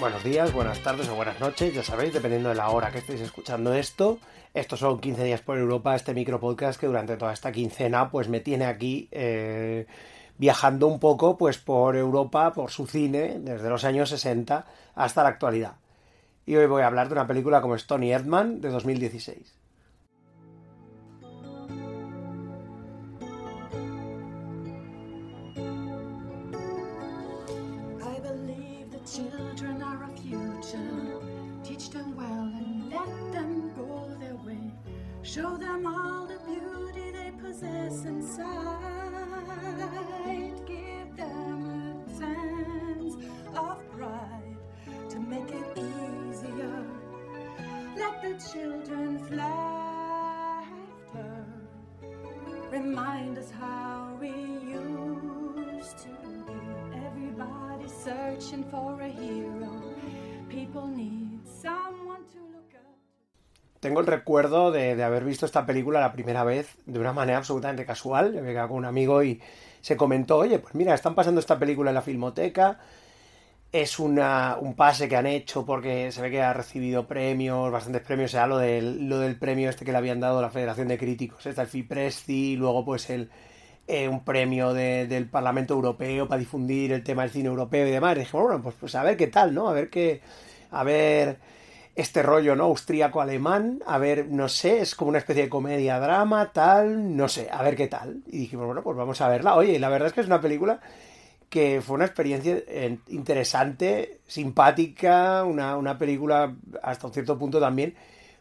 Buenos 0.00 0.22
días, 0.22 0.52
buenas 0.52 0.80
tardes 0.80 1.08
o 1.08 1.16
buenas 1.16 1.40
noches, 1.40 1.74
ya 1.74 1.82
sabéis, 1.82 2.12
dependiendo 2.12 2.50
de 2.50 2.54
la 2.54 2.70
hora 2.70 2.92
que 2.92 2.98
estéis 2.98 3.20
escuchando 3.20 3.74
esto. 3.74 4.20
Estos 4.54 4.78
son 4.78 5.00
15 5.00 5.24
días 5.24 5.40
por 5.40 5.58
Europa, 5.58 5.96
este 5.96 6.14
micro 6.14 6.38
podcast 6.38 6.78
que 6.78 6.86
durante 6.86 7.16
toda 7.16 7.32
esta 7.32 7.50
quincena 7.50 8.08
pues 8.08 8.28
me 8.28 8.38
tiene 8.38 8.66
aquí 8.66 9.08
eh, 9.10 9.86
viajando 10.38 10.86
un 10.86 11.00
poco 11.00 11.36
pues 11.36 11.58
por 11.58 11.96
Europa, 11.96 12.52
por 12.52 12.70
su 12.70 12.86
cine, 12.86 13.40
desde 13.40 13.68
los 13.68 13.82
años 13.82 14.10
60 14.10 14.66
hasta 14.94 15.24
la 15.24 15.30
actualidad. 15.30 15.72
Y 16.46 16.54
hoy 16.54 16.66
voy 16.66 16.82
a 16.82 16.86
hablar 16.86 17.08
de 17.08 17.14
una 17.14 17.26
película 17.26 17.60
como 17.60 17.74
Stony 17.74 18.12
Edman 18.12 18.60
de 18.60 18.68
2016. 18.68 19.52
Show 35.34 35.58
them 35.58 35.86
all 35.86 36.26
the 36.26 36.38
beauty 36.46 37.10
they 37.10 37.30
possess 37.38 38.06
inside. 38.06 38.54
Give 40.66 41.16
them 41.18 42.02
a 42.06 42.10
sense 42.16 43.14
of 43.54 43.76
pride 43.92 44.56
to 45.10 45.20
make 45.20 45.50
it 45.50 45.76
easier. 45.76 46.82
Let 47.94 48.22
the 48.22 48.38
children's 48.50 49.30
laughter 49.30 50.64
remind 52.70 53.36
us 53.36 53.50
how 53.50 54.16
we 54.18 54.30
used 54.30 55.98
to 55.98 56.08
be. 56.24 56.54
Everybody 57.04 57.86
searching 57.86 58.64
for 58.70 58.98
a 59.02 59.08
hero. 59.08 59.94
People 60.48 60.86
need 60.86 61.46
someone 61.46 61.87
Tengo 63.80 64.00
el 64.00 64.06
recuerdo 64.06 64.72
de, 64.72 64.96
de 64.96 65.04
haber 65.04 65.24
visto 65.24 65.46
esta 65.46 65.64
película 65.66 66.00
la 66.00 66.12
primera 66.12 66.42
vez 66.44 66.76
de 66.86 66.98
una 66.98 67.12
manera 67.12 67.38
absolutamente 67.38 67.86
casual. 67.86 68.32
Me 68.34 68.50
quedaba 68.50 68.68
con 68.68 68.78
un 68.78 68.84
amigo 68.86 69.22
y 69.22 69.40
se 69.80 69.96
comentó, 69.96 70.38
oye, 70.38 70.58
pues 70.58 70.74
mira, 70.74 70.94
están 70.94 71.14
pasando 71.14 71.40
esta 71.40 71.58
película 71.58 71.90
en 71.90 71.94
la 71.94 72.02
filmoteca. 72.02 72.80
Es 73.72 73.98
una, 73.98 74.56
un 74.60 74.74
pase 74.74 75.08
que 75.08 75.16
han 75.16 75.26
hecho 75.26 75.66
porque 75.66 76.10
se 76.12 76.22
ve 76.22 76.30
que 76.30 76.42
ha 76.42 76.54
recibido 76.54 77.06
premios, 77.06 77.70
bastantes 77.70 78.02
premios, 78.02 78.30
o 78.30 78.32
sea, 78.32 78.46
lo 78.46 78.58
del, 78.58 79.08
lo 79.08 79.18
del 79.20 79.38
premio 79.38 79.68
este 79.70 79.84
que 79.84 79.92
le 79.92 79.98
habían 79.98 80.20
dado 80.20 80.40
la 80.40 80.50
Federación 80.50 80.88
de 80.88 80.96
Críticos, 80.98 81.44
está 81.46 81.62
el 81.62 81.68
FIPRESCI, 81.68 82.56
luego 82.56 82.84
pues 82.84 83.10
el, 83.10 83.30
eh, 83.86 84.08
un 84.08 84.24
premio 84.24 84.74
de- 84.74 85.06
del 85.06 85.28
Parlamento 85.28 85.74
Europeo 85.74 86.28
para 86.28 86.38
difundir 86.40 86.92
el 86.92 87.04
tema 87.04 87.22
del 87.22 87.30
cine 87.32 87.48
europeo 87.48 87.86
y 87.86 87.90
demás. 87.90 88.16
Y 88.16 88.20
dije, 88.20 88.36
bueno, 88.38 88.62
pues, 88.62 88.76
pues 88.80 88.94
a 88.94 89.02
ver 89.02 89.16
qué 89.16 89.28
tal, 89.28 89.54
¿no? 89.54 89.68
A 89.68 89.72
ver 89.74 89.90
qué, 89.90 90.20
a 90.70 90.84
ver 90.84 91.38
este 92.00 92.22
rollo, 92.22 92.56
¿no? 92.56 92.64
Austríaco-alemán, 92.64 93.82
a 93.86 93.98
ver, 93.98 94.26
no 94.28 94.48
sé, 94.48 94.80
es 94.80 94.94
como 94.94 95.10
una 95.10 95.18
especie 95.18 95.44
de 95.44 95.48
comedia-drama, 95.48 96.52
tal, 96.52 97.16
no 97.16 97.28
sé, 97.28 97.48
a 97.50 97.62
ver 97.62 97.76
qué 97.76 97.88
tal. 97.88 98.22
Y 98.26 98.38
dijimos, 98.40 98.66
bueno, 98.66 98.82
pues 98.82 98.96
vamos 98.96 99.20
a 99.20 99.28
verla. 99.28 99.56
Oye, 99.56 99.74
y 99.74 99.78
la 99.78 99.88
verdad 99.88 100.08
es 100.08 100.14
que 100.14 100.20
es 100.22 100.26
una 100.28 100.40
película 100.40 100.80
que 101.48 101.80
fue 101.82 101.96
una 101.96 102.04
experiencia 102.06 102.58
eh, 102.68 102.98
interesante, 103.08 104.20
simpática, 104.26 105.44
una, 105.44 105.76
una 105.76 105.96
película 105.98 106.54
hasta 106.82 107.06
un 107.06 107.12
cierto 107.14 107.38
punto 107.38 107.60
también, 107.60 107.94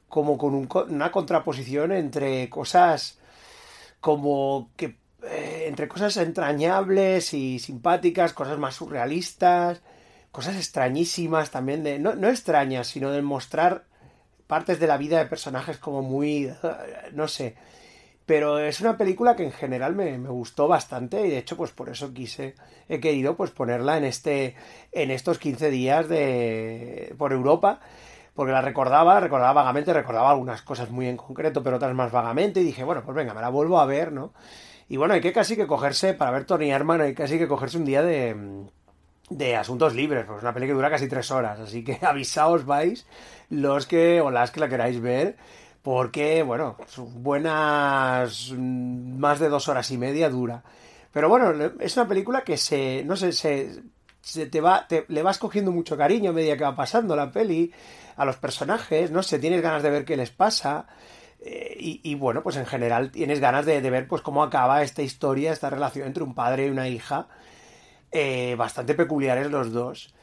como 0.09 0.37
con 0.37 0.53
un 0.55 0.67
co- 0.67 0.85
una 0.89 1.11
contraposición 1.11 1.91
entre 1.93 2.49
cosas 2.49 3.19
como 3.99 4.69
que 4.75 4.97
eh, 5.23 5.65
entre 5.67 5.87
cosas 5.87 6.17
entrañables 6.17 7.33
y 7.33 7.59
simpáticas, 7.59 8.33
cosas 8.33 8.57
más 8.57 8.75
surrealistas, 8.75 9.81
cosas 10.37 10.55
extrañísimas 10.55 11.49
también 11.49 11.83
de 11.83 11.97
no, 11.97 12.13
no 12.13 12.29
extrañas, 12.29 12.85
sino 12.85 13.09
de 13.09 13.23
mostrar 13.23 13.85
partes 14.45 14.79
de 14.79 14.85
la 14.85 14.97
vida 14.97 15.17
de 15.17 15.25
personajes 15.25 15.79
como 15.79 16.03
muy 16.03 16.45
eh, 16.45 16.55
no 17.13 17.27
sé, 17.27 17.55
pero 18.27 18.59
es 18.59 18.79
una 18.79 18.99
película 18.99 19.35
que 19.35 19.45
en 19.45 19.51
general 19.51 19.95
me, 19.95 20.15
me 20.19 20.29
gustó 20.29 20.67
bastante 20.67 21.25
y 21.25 21.31
de 21.31 21.39
hecho 21.39 21.57
pues 21.57 21.71
por 21.71 21.89
eso 21.89 22.13
quise 22.13 22.53
he 22.87 22.99
querido 22.99 23.35
pues 23.35 23.49
ponerla 23.49 23.97
en 23.97 24.03
este 24.03 24.53
en 24.91 25.09
estos 25.09 25.39
15 25.39 25.71
días 25.71 26.07
de 26.07 27.15
por 27.17 27.33
Europa 27.33 27.79
porque 28.35 28.51
la 28.53 28.61
recordaba, 28.61 29.19
recordaba 29.19 29.53
vagamente, 29.53 29.91
recordaba 29.91 30.29
algunas 30.29 30.61
cosas 30.61 30.91
muy 30.91 31.07
en 31.07 31.17
concreto, 31.17 31.63
pero 31.63 31.77
otras 31.77 31.95
más 31.95 32.11
vagamente, 32.11 32.61
y 32.61 32.63
dije, 32.63 32.83
bueno, 32.83 33.01
pues 33.03 33.15
venga, 33.15 33.33
me 33.33 33.41
la 33.41 33.49
vuelvo 33.49 33.79
a 33.79 33.87
ver, 33.87 34.11
¿no? 34.11 34.31
Y 34.87 34.97
bueno, 34.97 35.15
hay 35.15 35.21
que 35.21 35.33
casi 35.33 35.55
que 35.55 35.65
cogerse, 35.65 36.13
para 36.13 36.29
ver 36.29 36.45
Tony 36.45 36.69
Herman, 36.69 37.01
hay 37.01 37.15
casi 37.15 37.39
que 37.39 37.47
cogerse 37.47 37.79
un 37.79 37.85
día 37.85 38.03
de, 38.03 38.35
de 39.29 39.55
asuntos 39.55 39.93
libres, 39.95 40.25
pues 40.25 40.37
es 40.37 40.43
una 40.43 40.53
peli 40.53 40.67
que 40.67 40.73
dura 40.73 40.89
casi 40.89 41.07
tres 41.07 41.31
horas, 41.31 41.59
así 41.59 41.83
que 41.83 41.99
avisaos 42.05 42.65
vais 42.65 43.05
los 43.49 43.85
que 43.85 44.21
o 44.21 44.31
las 44.31 44.51
que 44.51 44.59
la 44.59 44.69
queráis 44.69 45.01
ver, 45.01 45.37
porque, 45.81 46.43
bueno, 46.43 46.77
buenas 47.15 48.51
mm, 48.55 49.17
más 49.19 49.39
de 49.39 49.49
dos 49.49 49.67
horas 49.67 49.89
y 49.91 49.97
media 49.97 50.29
dura. 50.29 50.63
Pero 51.11 51.29
bueno, 51.29 51.51
es 51.79 51.95
una 51.97 52.07
película 52.07 52.43
que 52.43 52.57
se, 52.57 53.03
no 53.05 53.15
sé, 53.15 53.31
se, 53.31 53.81
se 54.21 54.45
te 54.47 54.61
va, 54.61 54.87
te- 54.87 55.05
le 55.07 55.23
vas 55.23 55.39
cogiendo 55.39 55.71
mucho 55.71 55.97
cariño 55.97 56.31
a 56.31 56.33
medida 56.33 56.57
que 56.57 56.63
va 56.63 56.75
pasando 56.75 57.15
la 57.15 57.31
peli, 57.31 57.71
a 58.17 58.25
los 58.25 58.37
personajes, 58.37 59.11
no 59.11 59.23
sé, 59.23 59.39
tienes 59.39 59.61
ganas 59.61 59.83
de 59.83 59.89
ver 59.89 60.05
qué 60.05 60.17
les 60.17 60.31
pasa. 60.31 60.87
eh, 61.39 61.75
y, 61.79 62.01
y, 62.03 62.15
bueno, 62.15 62.43
pues 62.43 62.55
en 62.57 62.65
general 62.65 63.11
tienes 63.11 63.39
ganas 63.39 63.65
de 63.65 63.79
ver 63.81 64.07
pues 64.07 64.21
cómo 64.21 64.43
acaba 64.43 64.81
esta 64.83 65.01
historia, 65.01 65.51
esta 65.53 65.69
relación 65.69 66.07
entre 66.07 66.23
un 66.23 66.33
padre 66.35 66.67
y 66.67 66.69
una 66.69 66.87
hija, 66.89 67.27
eh, 68.19 68.55
bastante 68.55 68.95
peculiares 68.95 69.51
los 69.51 69.71
dos. 69.71 70.13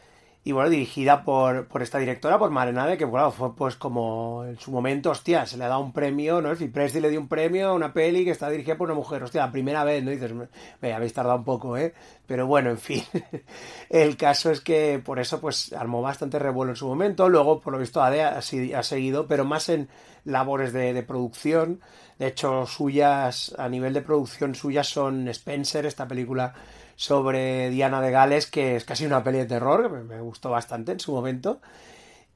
Y 0.46 0.52
bueno, 0.52 0.68
dirigida 0.68 1.24
por, 1.24 1.68
por 1.68 1.80
esta 1.80 1.98
directora, 1.98 2.38
por 2.38 2.50
Marenade, 2.50 2.98
que 2.98 3.06
bueno, 3.06 3.30
fue 3.30 3.54
pues 3.54 3.76
como 3.76 4.44
en 4.44 4.58
su 4.58 4.72
momento, 4.72 5.10
hostia, 5.10 5.46
se 5.46 5.56
le 5.56 5.64
ha 5.64 5.68
dado 5.68 5.80
un 5.80 5.92
premio, 5.92 6.42
¿no? 6.42 6.50
El 6.50 6.56
Fipresti 6.58 7.00
le 7.00 7.08
dio 7.08 7.18
un 7.20 7.28
premio 7.28 7.68
a 7.68 7.72
una 7.72 7.94
peli 7.94 8.24
que 8.24 8.32
está 8.32 8.50
dirigida 8.50 8.76
por 8.76 8.88
una 8.88 8.96
mujer, 8.96 9.22
hostia, 9.22 9.46
la 9.46 9.52
primera 9.52 9.84
vez, 9.84 10.04
¿no? 10.04 10.10
Y 10.10 10.16
dices, 10.16 10.34
me, 10.82 10.92
habéis 10.92 11.14
tardado 11.14 11.38
un 11.38 11.44
poco, 11.44 11.78
¿eh? 11.78 11.94
Pero 12.26 12.46
bueno, 12.46 12.68
en 12.68 12.78
fin. 12.78 13.02
El 13.88 14.16
caso 14.18 14.50
es 14.50 14.60
que 14.60 15.00
por 15.02 15.18
eso 15.18 15.40
pues 15.40 15.72
armó 15.72 16.02
bastante 16.02 16.38
revuelo 16.38 16.72
en 16.72 16.76
su 16.76 16.88
momento. 16.88 17.28
Luego, 17.30 17.60
por 17.60 17.72
lo 17.72 17.78
visto, 17.78 18.02
ADE 18.02 18.24
ha, 18.24 18.38
ha 18.38 18.82
seguido, 18.82 19.26
pero 19.26 19.44
más 19.46 19.70
en 19.70 19.88
labores 20.24 20.72
de, 20.74 20.92
de 20.92 21.02
producción. 21.04 21.80
De 22.18 22.26
hecho, 22.26 22.66
suyas, 22.66 23.54
a 23.56 23.68
nivel 23.68 23.94
de 23.94 24.02
producción 24.02 24.54
suyas 24.54 24.88
son 24.88 25.26
Spencer, 25.28 25.86
esta 25.86 26.06
película 26.06 26.54
sobre 26.96 27.70
Diana 27.70 28.00
de 28.00 28.10
Gales, 28.10 28.46
que 28.46 28.76
es 28.76 28.84
casi 28.84 29.06
una 29.06 29.24
peli 29.24 29.38
de 29.38 29.46
terror, 29.46 29.90
que 29.90 29.98
me, 29.98 30.20
gustó 30.20 30.50
bastante 30.50 30.92
en 30.92 31.00
su 31.00 31.12
momento. 31.12 31.60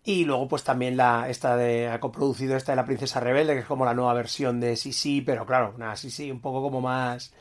Y 0.04 0.24
luego, 0.24 0.48
pues 0.48 0.64
también 0.64 0.96
la, 0.96 1.28
esta 1.28 1.56
de, 1.56 1.88
ha 1.88 2.00
coproducido 2.00 2.56
esta 2.56 2.72
de 2.72 2.76
La 2.76 2.86
Princesa 2.86 3.20
Rebelde, 3.20 3.54
que 3.54 3.60
es 3.60 3.66
como 3.66 3.84
la 3.84 3.94
nueva 3.94 4.14
versión 4.14 4.60
de 4.60 4.76
Sisi, 4.76 5.20
pero 5.20 5.44
claro, 5.47 5.74
una 5.76 5.97
Sisi 5.97 6.30
un 6.30 6.41
poco 6.41 6.62
como 6.62 6.80
más, 6.80 7.32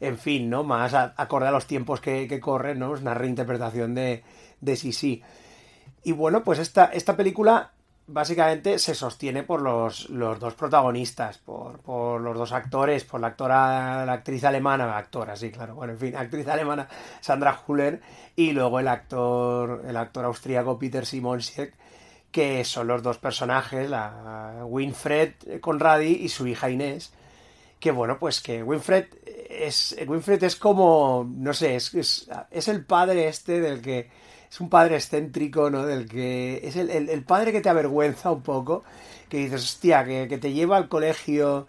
en 0.00 0.18
fin, 0.18 0.48
¿no? 0.48 0.62
Más 0.62 0.94
acorde 0.94 1.48
a 1.48 1.52
los 1.52 1.66
tiempos 1.66 2.00
que, 2.00 2.28
que 2.28 2.40
corren, 2.40 2.78
¿no? 2.78 2.94
Es 2.94 3.00
una 3.00 3.14
reinterpretación 3.14 3.94
de, 3.94 4.22
de 4.60 4.76
Sisi. 4.76 5.22
Y 6.04 6.12
bueno, 6.12 6.42
pues 6.44 6.58
esta, 6.58 6.86
esta 6.86 7.16
película 7.16 7.72
básicamente 8.06 8.78
se 8.78 8.94
sostiene 8.94 9.42
por 9.42 9.60
los, 9.60 10.08
los 10.10 10.38
dos 10.38 10.54
protagonistas, 10.54 11.38
por, 11.38 11.80
por 11.80 12.20
los 12.20 12.36
dos 12.36 12.52
actores, 12.52 13.04
por 13.04 13.20
la 13.20 13.28
actora, 13.28 14.04
la 14.04 14.12
actriz 14.12 14.44
alemana, 14.44 14.96
actora, 14.96 15.36
sí, 15.36 15.50
claro, 15.50 15.74
bueno, 15.74 15.92
en 15.94 15.98
fin, 15.98 16.16
actriz 16.16 16.46
alemana 16.48 16.88
Sandra 17.20 17.60
Huller 17.66 18.00
y 18.36 18.52
luego 18.52 18.80
el 18.80 18.88
actor, 18.88 19.84
el 19.86 19.96
actor 19.96 20.24
austríaco 20.24 20.78
Peter 20.78 21.06
Simonsiek, 21.06 21.74
que 22.30 22.64
son 22.64 22.86
los 22.86 23.02
dos 23.02 23.18
personajes, 23.18 23.88
la 23.90 24.64
Winfred 24.64 25.60
Conradi 25.60 26.12
y 26.12 26.28
su 26.28 26.46
hija 26.46 26.70
Inés, 26.70 27.12
que 27.78 27.90
bueno, 27.90 28.18
pues 28.18 28.40
que 28.40 28.62
Winfred 28.62 29.06
es, 29.50 29.96
Winfred 30.06 30.42
es 30.44 30.56
como, 30.56 31.28
no 31.28 31.52
sé, 31.52 31.76
es, 31.76 31.92
es, 31.94 32.30
es 32.50 32.68
el 32.68 32.84
padre 32.84 33.28
este 33.28 33.60
del 33.60 33.82
que 33.82 34.08
es 34.52 34.60
un 34.60 34.68
padre 34.68 34.96
excéntrico, 34.96 35.70
¿no? 35.70 35.86
Del 35.86 36.06
que 36.06 36.60
es 36.62 36.76
el, 36.76 36.90
el, 36.90 37.08
el 37.08 37.24
padre 37.24 37.52
que 37.52 37.62
te 37.62 37.70
avergüenza 37.70 38.30
un 38.30 38.42
poco, 38.42 38.84
que 39.30 39.38
dices, 39.38 39.62
hostia, 39.62 40.04
que, 40.04 40.28
que 40.28 40.36
te 40.36 40.52
lleva 40.52 40.76
al 40.76 40.90
colegio 40.90 41.66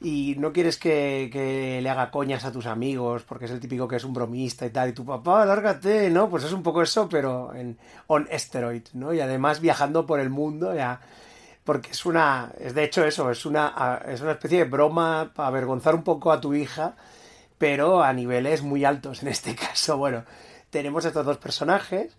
y 0.00 0.34
no 0.38 0.52
quieres 0.52 0.76
que, 0.76 1.30
que 1.32 1.78
le 1.80 1.88
haga 1.88 2.10
coñas 2.10 2.44
a 2.44 2.50
tus 2.50 2.66
amigos 2.66 3.22
porque 3.22 3.44
es 3.44 3.52
el 3.52 3.60
típico 3.60 3.86
que 3.86 3.96
es 3.96 4.04
un 4.04 4.12
bromista 4.12 4.66
y 4.66 4.70
tal, 4.70 4.88
y 4.88 4.92
tu 4.94 5.04
papá, 5.04 5.46
lárgate, 5.46 6.10
¿no? 6.10 6.28
Pues 6.28 6.42
es 6.42 6.52
un 6.52 6.64
poco 6.64 6.82
eso, 6.82 7.08
pero 7.08 7.54
en 7.54 7.78
on 8.08 8.26
steroids, 8.32 8.96
¿no? 8.96 9.14
Y 9.14 9.20
además 9.20 9.60
viajando 9.60 10.04
por 10.04 10.18
el 10.18 10.30
mundo 10.30 10.74
ya 10.74 11.00
porque 11.62 11.92
es 11.92 12.04
una, 12.04 12.50
es 12.58 12.74
de 12.74 12.82
hecho 12.82 13.04
eso, 13.04 13.30
es 13.30 13.46
una, 13.46 14.02
es 14.08 14.20
una 14.20 14.32
especie 14.32 14.58
de 14.58 14.64
broma 14.64 15.30
para 15.36 15.48
avergonzar 15.48 15.94
un 15.94 16.02
poco 16.02 16.32
a 16.32 16.40
tu 16.40 16.52
hija, 16.52 16.96
pero 17.58 18.02
a 18.02 18.12
niveles 18.12 18.62
muy 18.62 18.84
altos 18.84 19.22
en 19.22 19.28
este 19.28 19.54
caso. 19.54 19.96
Bueno, 19.98 20.24
tenemos 20.70 21.04
estos 21.04 21.24
dos 21.24 21.38
personajes 21.38 22.16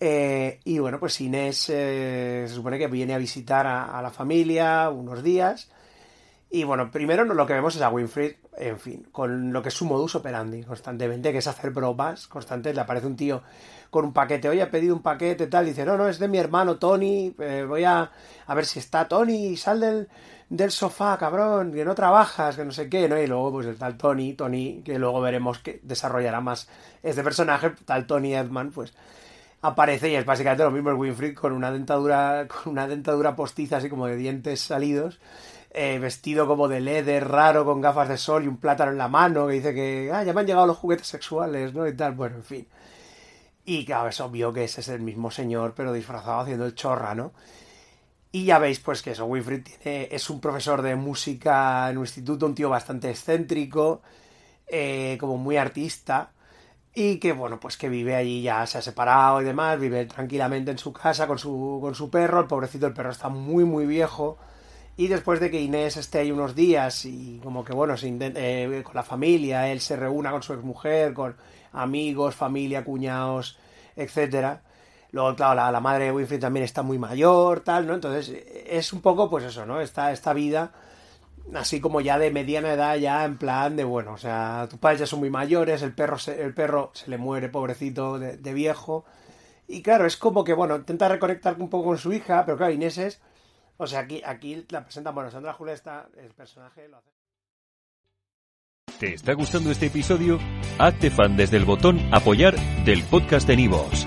eh, 0.00 0.60
y 0.64 0.78
bueno, 0.78 0.98
pues 0.98 1.20
Inés 1.20 1.68
eh, 1.68 2.46
se 2.48 2.54
supone 2.54 2.78
que 2.78 2.88
viene 2.88 3.12
a 3.12 3.18
visitar 3.18 3.66
a, 3.66 4.00
la 4.00 4.10
familia 4.10 4.88
unos 4.88 5.22
días 5.22 5.70
y 6.52 6.64
bueno, 6.64 6.90
primero 6.90 7.24
lo 7.24 7.46
que 7.46 7.52
vemos 7.52 7.76
es 7.76 7.82
a 7.82 7.90
Winfried, 7.90 8.32
en 8.56 8.80
fin, 8.80 9.06
con 9.12 9.52
lo 9.52 9.62
que 9.62 9.68
es 9.68 9.74
su 9.74 9.84
modus 9.84 10.16
operandi 10.16 10.64
constantemente, 10.64 11.30
que 11.30 11.38
es 11.38 11.46
hacer 11.46 11.70
bromas 11.70 12.26
constantes. 12.26 12.74
Le 12.74 12.80
aparece 12.80 13.06
un 13.06 13.14
tío 13.14 13.42
con 13.88 14.04
un 14.04 14.12
paquete, 14.12 14.48
oye, 14.48 14.62
he 14.62 14.66
pedido 14.66 14.96
un 14.96 15.02
paquete, 15.02 15.46
tal, 15.46 15.66
y 15.66 15.70
dice, 15.70 15.84
no, 15.84 15.96
no, 15.96 16.08
es 16.08 16.18
de 16.18 16.26
mi 16.26 16.38
hermano 16.38 16.76
Tony, 16.76 17.34
eh, 17.38 17.64
voy 17.68 17.84
a, 17.84 18.10
a 18.46 18.54
ver 18.54 18.66
si 18.66 18.80
está 18.80 19.06
Tony, 19.06 19.56
sal 19.56 19.80
del, 19.80 20.08
del 20.48 20.72
sofá, 20.72 21.16
cabrón, 21.18 21.72
que 21.72 21.84
no 21.84 21.94
trabajas, 21.94 22.56
que 22.56 22.64
no 22.64 22.72
sé 22.72 22.88
qué, 22.88 23.08
¿no? 23.08 23.20
Y 23.20 23.28
luego, 23.28 23.52
pues 23.52 23.66
el 23.66 23.76
tal 23.76 23.96
Tony, 23.96 24.32
Tony, 24.32 24.82
que 24.84 24.98
luego 24.98 25.20
veremos 25.20 25.60
que 25.60 25.80
desarrollará 25.84 26.40
más 26.40 26.68
este 27.02 27.22
personaje, 27.22 27.74
tal 27.84 28.06
Tony 28.06 28.34
Edman, 28.34 28.72
pues 28.72 28.92
aparece 29.62 30.10
y 30.10 30.14
es 30.14 30.24
básicamente 30.24 30.64
lo 30.64 30.70
mismo 30.70 30.90
el 30.90 30.96
Winfried 30.96 31.34
con 31.34 31.52
una 31.52 31.70
dentadura, 31.70 32.46
con 32.48 32.72
una 32.72 32.86
dentadura 32.88 33.36
postiza, 33.36 33.78
así 33.78 33.88
como 33.88 34.06
de 34.06 34.16
dientes 34.16 34.60
salidos 34.60 35.20
eh, 35.72 35.98
vestido 36.00 36.46
como 36.48 36.66
de 36.66 36.80
leather 36.80 37.28
raro 37.28 37.64
con 37.64 37.80
gafas 37.80 38.08
de 38.08 38.18
sol 38.18 38.44
y 38.44 38.48
un 38.48 38.56
plátano 38.56 38.90
en 38.90 38.98
la 38.98 39.08
mano 39.08 39.46
que 39.46 39.54
dice 39.54 39.74
que 39.74 40.10
ah, 40.12 40.24
ya 40.24 40.32
me 40.32 40.40
han 40.40 40.46
llegado 40.46 40.66
los 40.66 40.76
juguetes 40.76 41.06
sexuales, 41.06 41.72
¿no? 41.74 41.86
Y 41.86 41.94
tal, 41.96 42.14
bueno, 42.14 42.36
en 42.36 42.44
fin. 42.44 42.68
Y 43.64 43.84
claro, 43.84 44.08
es 44.08 44.20
obvio 44.20 44.52
que 44.52 44.64
ese 44.64 44.80
es 44.80 44.88
el 44.88 45.00
mismo 45.00 45.30
señor, 45.30 45.74
pero 45.76 45.92
disfrazado 45.92 46.40
haciendo 46.40 46.66
el 46.66 46.74
chorra, 46.74 47.14
¿no? 47.14 47.32
Y 48.32 48.44
ya 48.44 48.58
veis, 48.58 48.80
pues 48.80 49.02
que 49.02 49.12
eso, 49.12 49.26
Winfried 49.26 49.62
tiene, 49.62 50.08
es 50.10 50.30
un 50.30 50.40
profesor 50.40 50.82
de 50.82 50.96
música 50.96 51.88
en 51.90 51.98
un 51.98 52.04
instituto, 52.04 52.46
un 52.46 52.54
tío 52.54 52.68
bastante 52.70 53.10
excéntrico, 53.10 54.02
eh, 54.66 55.16
como 55.20 55.36
muy 55.36 55.56
artista, 55.56 56.32
y 56.94 57.18
que, 57.18 57.32
bueno, 57.32 57.60
pues 57.60 57.76
que 57.76 57.88
vive 57.88 58.16
allí, 58.16 58.42
ya 58.42 58.66
se 58.66 58.78
ha 58.78 58.82
separado 58.82 59.40
y 59.40 59.44
demás, 59.44 59.78
vive 59.78 60.06
tranquilamente 60.06 60.70
en 60.70 60.78
su 60.78 60.92
casa 60.92 61.26
con 61.26 61.38
su, 61.38 61.78
con 61.80 61.94
su 61.94 62.10
perro, 62.10 62.40
el 62.40 62.46
pobrecito, 62.46 62.86
el 62.86 62.92
perro 62.92 63.10
está 63.10 63.28
muy, 63.28 63.64
muy 63.64 63.86
viejo, 63.86 64.38
y 64.96 65.06
después 65.08 65.40
de 65.40 65.50
que 65.50 65.60
Inés 65.60 65.96
esté 65.96 66.18
ahí 66.18 66.30
unos 66.32 66.54
días 66.54 67.04
y 67.06 67.40
como 67.42 67.64
que 67.64 67.72
bueno, 67.72 67.96
se 67.96 68.08
eh, 68.20 68.82
con 68.84 68.94
la 68.94 69.02
familia, 69.02 69.70
él 69.70 69.80
se 69.80 69.96
reúna 69.96 70.30
con 70.30 70.42
su 70.42 70.52
exmujer, 70.52 71.14
con 71.14 71.36
amigos, 71.72 72.34
familia, 72.34 72.84
cuñados, 72.84 73.56
etcétera. 73.96 74.62
Luego, 75.12 75.34
claro, 75.34 75.54
la, 75.54 75.72
la 75.72 75.80
madre 75.80 76.04
de 76.06 76.12
Winfrey 76.12 76.38
también 76.38 76.64
está 76.64 76.82
muy 76.82 76.98
mayor, 76.98 77.60
tal, 77.60 77.86
¿no? 77.86 77.94
Entonces, 77.94 78.28
es 78.66 78.92
un 78.92 79.00
poco, 79.00 79.30
pues 79.30 79.44
eso, 79.44 79.66
¿no? 79.66 79.80
Esta, 79.80 80.12
esta 80.12 80.32
vida, 80.32 80.72
así 81.54 81.80
como 81.80 82.00
ya 82.00 82.18
de 82.18 82.30
mediana 82.30 82.72
edad, 82.72 82.96
ya 82.96 83.24
en 83.24 83.38
plan 83.38 83.76
de, 83.76 83.84
bueno, 83.84 84.12
o 84.12 84.18
sea, 84.18 84.66
tus 84.70 84.78
padres 84.78 85.00
ya 85.00 85.06
son 85.06 85.20
muy 85.20 85.30
mayores, 85.30 85.82
el 85.82 85.94
perro 85.94 86.18
se, 86.18 86.42
el 86.42 86.54
perro 86.54 86.90
se 86.94 87.10
le 87.10 87.18
muere, 87.18 87.48
pobrecito, 87.48 88.18
de, 88.18 88.54
viejo. 88.54 89.04
Y 89.68 89.82
claro, 89.82 90.06
es 90.06 90.16
como 90.16 90.44
que, 90.44 90.54
bueno, 90.54 90.76
intenta 90.76 91.08
reconectar 91.08 91.56
un 91.60 91.68
poco 91.70 91.86
con 91.86 91.98
su 91.98 92.12
hija, 92.12 92.44
pero 92.44 92.56
claro, 92.56 92.72
Inés 92.72 92.98
es 92.98 93.20
o 93.82 93.86
sea, 93.86 94.00
aquí, 94.00 94.20
aquí 94.26 94.66
la 94.68 94.84
presentan, 94.84 95.14
bueno, 95.14 95.30
Sandra 95.30 95.54
Julia 95.54 95.72
está, 95.72 96.06
el 96.18 96.32
personaje 96.32 96.86
lo 96.86 96.98
hace. 96.98 97.08
¿Te 98.98 99.14
está 99.14 99.32
gustando 99.32 99.70
este 99.70 99.86
episodio? 99.86 100.38
Hazte 100.78 101.10
fan 101.10 101.34
desde 101.34 101.56
el 101.56 101.64
botón 101.64 101.98
Apoyar 102.12 102.56
del 102.84 103.02
podcast 103.04 103.48
de 103.48 103.56
Nivos. 103.56 104.06